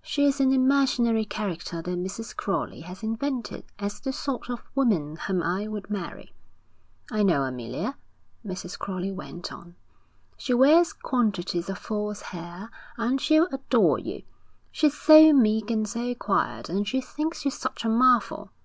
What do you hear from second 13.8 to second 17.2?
you. She's so meek and so quiet, and she